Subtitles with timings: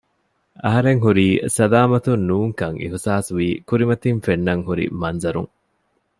[0.63, 5.51] އަހަރެން ހުރީ ސަލާމަތުން ނޫންކަން އިހުސާސްވީ ކުރިމަތިން ފެންނަން ހުރި މަންޒަރުން